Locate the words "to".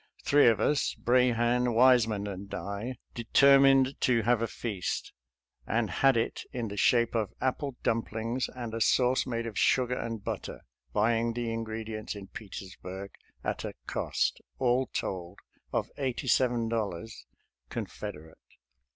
4.01-4.23